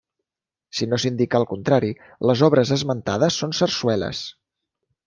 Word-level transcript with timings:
Si 0.79 0.87
no 0.93 0.99
s'indica 1.03 1.41
el 1.41 1.45
contrari, 1.53 1.93
les 2.31 2.45
obres 2.49 2.75
esmentades 2.79 3.39
són 3.45 3.57
sarsueles. 3.61 4.27